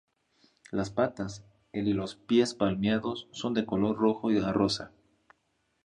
[0.71, 4.91] Las patas, el y los pies palmeados son de color rojo a rosa.